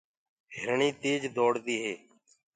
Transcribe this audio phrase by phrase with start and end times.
[0.55, 1.95] هرڻي تيج دوڙ دي هي۔